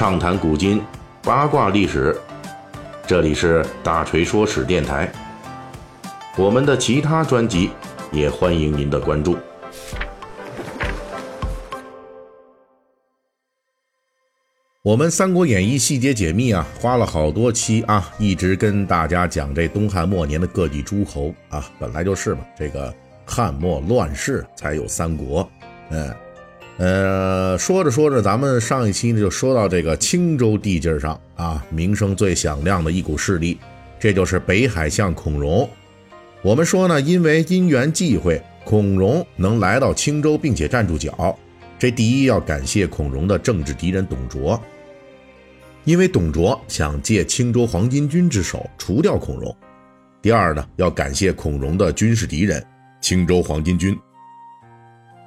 [0.00, 0.82] 畅谈古今，
[1.22, 2.18] 八卦历史。
[3.06, 5.12] 这里是大锤说史电台。
[6.38, 7.68] 我们的其他专辑
[8.10, 9.36] 也欢迎您的关注。
[14.80, 22.90] 我们《三国演义》细节解密啊，花了好多期啊，一直跟大家讲这东汉末年的各地诸侯啊，本来就是嘛，这个
[23.26, 25.46] 汉末乱世才有三国，
[25.90, 26.10] 嗯。
[26.80, 33.58] 呃，说着说着，咱们上一期呢就说到这个青州地界上啊，名声最响亮的一股势力，
[33.98, 35.68] 这就是北海相孔融。
[36.40, 41.38] 我们说呢，因为因缘际会，孔融能来到青州并且站住脚，
[41.78, 44.58] 这第一要感谢孔融的政治敌人董卓，
[45.84, 49.54] 因为董卓想借青州黄巾军之手除掉孔融；
[50.22, 52.66] 第二呢，要感谢孔融的军事敌人
[53.02, 53.94] 青州黄巾军，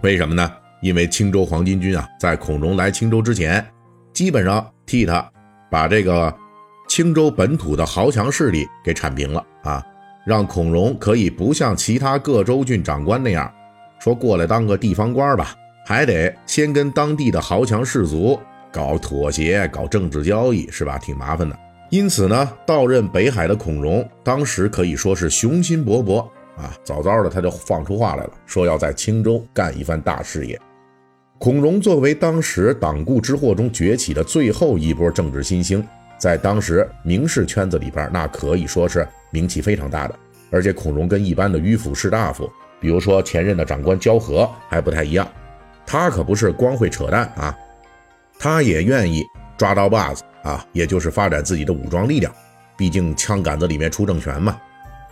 [0.02, 0.52] 为什么呢？
[0.84, 3.66] 因为青州黄巾军啊，在孔融来青州之前，
[4.14, 5.28] 基本上替他
[5.72, 6.32] 把这个
[6.90, 9.82] 青州本土的豪强势力给铲平了啊，
[10.26, 13.50] 让孔融可以不像其他各州郡长官那样，
[13.98, 18.38] 说过来当个地方官吧，还得先跟当地的豪强士族
[18.70, 20.98] 搞妥协、搞政治交易，是吧？
[20.98, 21.58] 挺麻烦的。
[21.92, 26.20] 因此呢，到任北海的孔融，当时可以说是雄心勃勃
[26.58, 30.60] 啊，早早的他就放出话来了，说要在青州干一番大事业。
[31.44, 35.86] 孔融作为当时党锢之祸中崛起的最后一波政治新星，
[36.18, 40.18] 在当时名士圈子里边，那可以说是名气非常大的。
[40.50, 45.28] 而且孔融跟一般的迂腐士大夫，比如说前任的长官焦和还不太一样，
[45.86, 47.54] 他可不是光会扯淡啊，
[48.40, 49.22] 他也愿意
[49.58, 52.34] 抓刀把子啊，也就是发展自己的武装力量。
[52.78, 54.58] 毕竟枪杆子里面出政权嘛。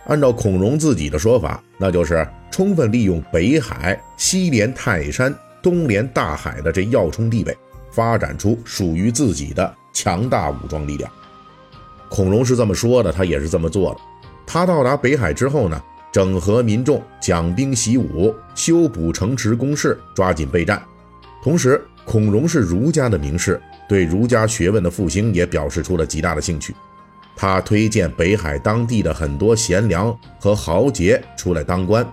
[0.06, 5.30] 按照孔融自己的说法，那就是充分利用北海、西连泰山。
[5.62, 7.56] 东连大海的这要冲地位，
[7.90, 11.10] 发展出属于自己的强大武装力量。
[12.10, 14.00] 孔融是这么说的，他也是这么做的。
[14.44, 20.82] 他到达北海之后呢，整合民众，讲兵习武，修补城池工事，抓紧备战。
[21.42, 26.74] 同时，孔融是儒家的名士，对儒家学问的复兴也表示出了极大的兴趣。
[27.34, 32.06] 他推荐北海当地的很多贤良和豪杰出来当官，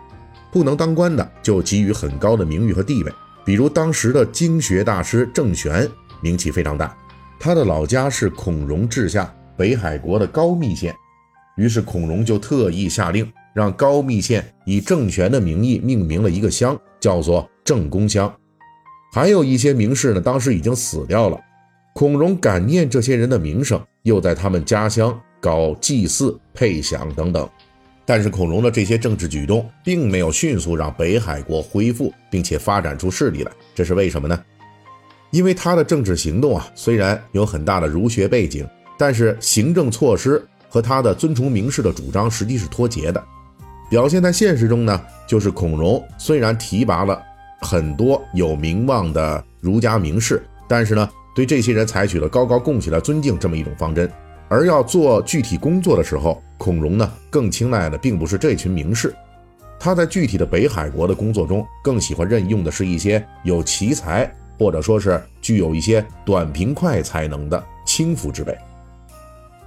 [0.50, 3.12] 不能当官的就给予很高的名誉和地位。
[3.50, 5.90] 比如当时的经学大师郑玄，
[6.22, 6.96] 名气非常大，
[7.40, 10.96] 他的老家是孔融治下北海国的高密县，
[11.58, 18.32] 于是孔融就特意下令，让高密县以郑玄的名义命名了一个乡，叫做郑公乡。
[19.12, 21.42] 还有一些名士呢，当时已经死掉了，
[21.96, 27.50] 孔融感念这些人的名声，又在他们家乡搞祭祀、配享等等。
[28.10, 34.44] 但是孔融的这些政治举动并没有迅速让北海国恢复并且发展出势力来，这是为什么呢？
[35.30, 38.68] 因为他的政治行动啊，虽然有很大的儒学背景，
[38.98, 43.24] 但是行政措施和他的尊崇名士的主张实际是脱节的。
[43.92, 47.22] 表现在现实中呢，就是孔融虽然提拔了
[47.62, 54.12] 很多有名望的儒家名士，但是呢，对这些人采取了高高供起来尊敬这么一种方针。
[54.48, 59.16] 而要做具体工作的时候，孔融呢更青睐的并不是这群名士，
[59.80, 68.56] 他在具体的北海国的工作中，更喜欢任用的是一些有奇才或者说是具有一些短平快才能的轻浮之辈。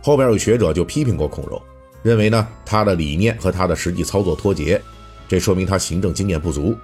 [0.02, 1.60] 后边有学者就批评过孔融，
[2.02, 4.80] 认为呢他的理念和他的实际操作脱节，
[5.26, 6.76] 这说明他行政经验不足。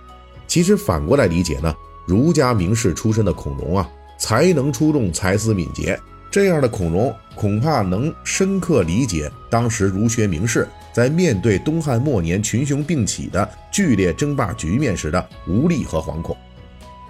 [0.46, 1.74] 其实反过来理解呢，
[2.06, 3.86] 儒家名士出身的孔融啊，
[4.18, 6.00] 才能出众，才思敏捷。
[6.30, 16.36] 这样的孔融恐怕能深刻理解当时儒学名士在面对东汉末年群雄并起的剧烈争霸局面时的无力和惶恐。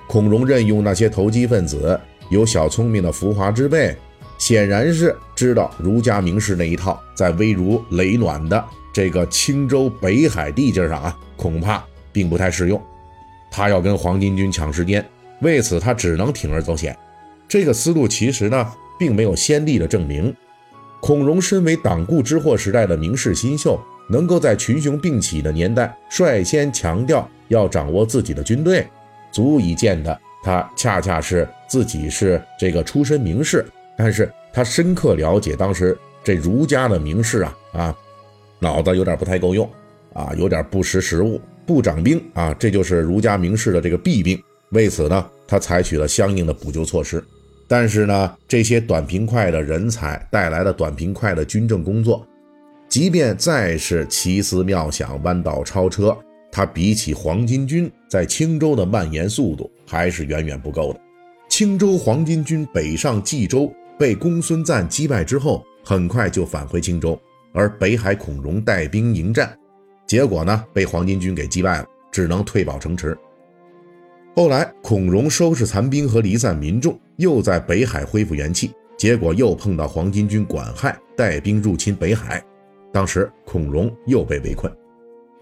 [0.07, 1.99] 孔融任用那些投机分子、
[2.31, 3.97] 有小聪明的浮华之辈，
[4.39, 12.81] 显然是知道儒家名士那一套，在危如累卵的这个青州北海地界上啊，恐怕并不太适用。
[13.51, 15.05] 他要跟黄巾军抢时间，
[15.41, 16.97] 为此他只能铤而走险。
[17.49, 18.71] 这个思路其实呢？
[18.99, 20.35] 并没有先例的证明，
[21.01, 28.87] 孔融身为党锢之祸时代的名士新秀，能够在群雄并起的年代率先强调要掌握自己的军队，
[29.31, 33.65] 足以见得他恰恰是自己是这个出身名士，
[33.97, 37.97] 但是他深刻了解当时这儒家的名士啊啊，
[38.59, 39.71] 脑子有点不太够用
[40.15, 44.43] 啊，有点不识时务，不掌兵啊，这就是儒家名士的这个弊病。
[44.71, 47.23] 为此呢，他采取了相应的补救措施。
[47.69, 52.27] 但是呢，这些短平快的人才带来的短平快的军政工作，
[52.89, 56.17] 即便再是奇思妙想、弯道超车，
[56.51, 61.01] 它比起黄巾军在青州的蔓延速度还是远远不够的。
[61.51, 67.21] 青州黄巾军北上冀州，被公孙瓒击败之后，很快就返回青州，
[67.53, 69.55] 而北海孔融带兵迎战，
[70.07, 73.15] 结果呢，被黄巾军给击败了，只能退保城池。
[74.39, 82.41] 后来，孔融收拾残兵和离散民众，又在北海恢复元气，结果又碰到黄巾军管亥带兵入侵北海，
[82.93, 84.73] 当时孔融又被围困。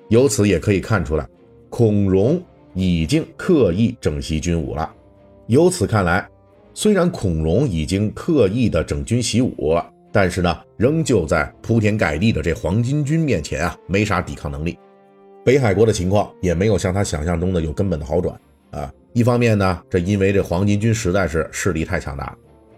[0.09, 1.29] 由此也可以看出来，
[1.69, 4.91] 孔融已经刻意整习军武了。
[5.47, 6.27] 由此看来，
[6.73, 9.79] 虽然孔融已经刻意的整军习武，
[10.11, 14.79] 但是呢，仍旧在铺天盖地的这黄巾军面前啊，没啥抵抗能力。
[15.45, 18.35] 北海国的情况也没有像他想象中的有根本的好转
[18.77, 18.93] 啊。
[19.13, 22.27] 一方面呢，这因为这黄巾军实在是势力太强大；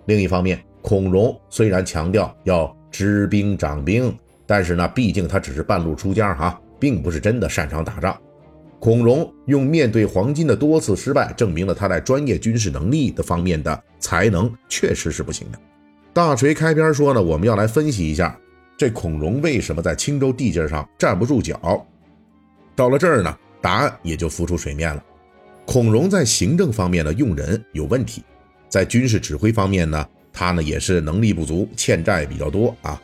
[0.07, 4.17] 另一方面，孔融虽然强调要知兵掌兵，
[4.47, 8.17] 但是呢，毕竟他只是半路出家哈，并不是真的擅长打仗。
[8.79, 15.59] 孔融用面对黄巾的多次失败，证明了他在专业军事能力的方面的才能确实是不行的。
[16.13, 18.39] 大锤开篇说呢，我们要来分析一下
[18.77, 21.85] 这孔融为什么在青州地界上站不住脚。
[22.77, 25.03] 到了这儿呢，答案也就浮出水面了。
[25.71, 28.25] 孔融在行政方面的用人有问题，
[28.71, 32.99] 在军事指挥方面呢，他呢也是能力不足，欠债比较多啊。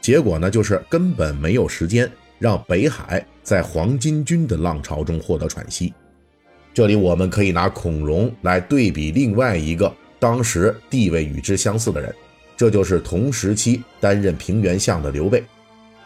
[0.00, 3.22] 结果呢，就是根本没有时间让北海。
[3.42, 5.92] 在黄巾军的浪潮中获得喘息。
[6.72, 12.14] 这里我们可以拿孔融来对比另外一个当时地位与之相似的人，
[12.56, 15.44] 这就是同时期担任平原相的刘备。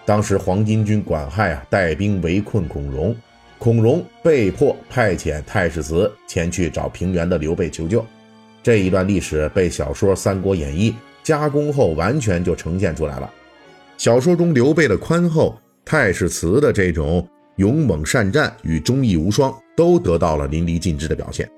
[0.05, 3.15] 当时黄巾军管亥啊带兵围困孔融，
[3.63, 8.05] 孔融被迫派遣太史慈前去找平原的刘备求救。
[8.61, 10.91] 这一段历史被小说《三国演义》
[11.23, 13.33] 加工后完全就呈现出来了。
[13.97, 15.57] 小说中刘备的宽厚。
[15.85, 17.25] 太史慈的这种
[17.57, 21.49] 勇猛善战与忠义无双，都得到了淋漓尽致的表现。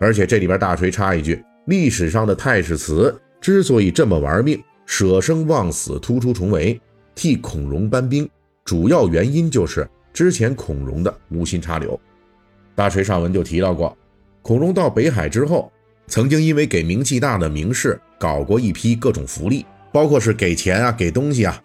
[0.00, 6.80] 而且这里边大锤插一句：历史上的太史慈之所以这么玩命，舍生忘死，突出重围，
[7.14, 8.28] 替孔融搬兵，
[8.64, 12.00] 主要原因就是之前孔融的无心插柳。
[12.74, 13.94] 大锤上文就提到过，
[14.40, 15.70] 孔融到北海之后，
[16.06, 21.62] 曾经因为给名气大的名士搞过一批各种福利，包括是给钱啊，给东西啊，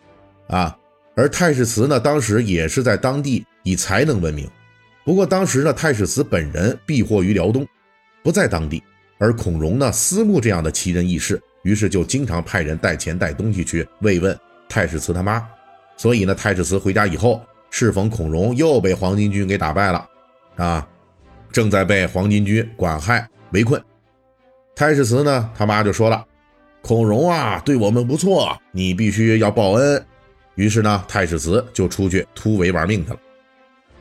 [0.50, 0.77] 啊。
[1.15, 4.45] 而太史慈呢，当时也是在当地以才能闻名。
[5.06, 7.65] 不过当时呢，太史慈本人避祸于辽东，
[8.21, 8.83] 不在当地。
[9.18, 14.38] 而孔融呢，思慕这样的奇人异事，于是就经常派人带钱带东西去慰问
[14.68, 15.47] 太史慈他妈。
[15.95, 20.07] 所以呢，太史慈回家以后，适逢孔融又被黄巾军给打败了，
[20.57, 20.88] 啊，
[21.51, 23.81] 正在被黄巾军管亥围困。
[24.75, 26.23] 太史慈呢，他妈就说了
[26.83, 30.06] ：“孔融啊，对我们不错，你必须要报恩。”
[30.56, 33.19] 于是呢，太史慈就出去突围玩命去了。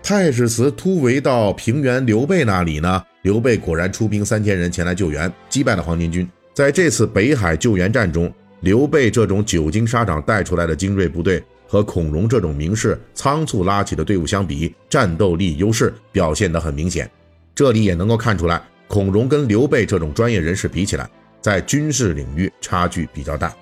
[0.03, 6.29] 太史慈突围到平原刘备那里呢，刘备果然出兵三千人前来救援，击败了黄巾军。
[6.53, 17.09] 在这次北海救援战中，刘备这种久经沙场带出来的精锐部队，和孔融这种名士仓促拉起的队伍相比，战斗力优势表现得很明显。
[17.55, 21.09] 这里也能够看出来，孔融跟刘备这种专业人士比起来，
[21.41, 23.55] 在军事领域差距比较大。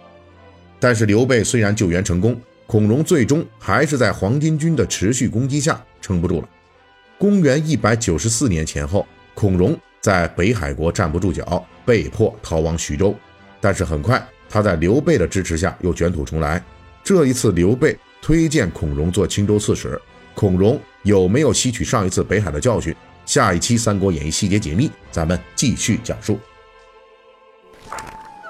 [0.81, 2.34] 但是刘备虽然救援成功，
[2.66, 6.49] 孔融最终还是在黄巾军的持续攻击下撑不住了。
[7.19, 13.15] 公元一百九十四年前后，孔融在北海国站不住脚，被迫逃往徐州。
[13.60, 16.65] 但是很快，他在刘备的支持下又卷土重来。
[17.08, 19.98] 这一次，刘备推荐孔融做青州刺史，
[20.34, 22.94] 孔融有没有吸取上一次北海的教训？
[23.24, 26.38] 下一期《三国演义》细节解密，咱们继续讲述。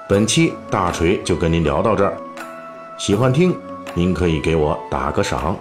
[0.09, 2.17] 本期大锤就跟您聊到这儿，
[2.99, 3.57] 喜欢听。
[3.93, 5.57] 您可以给我打个赏。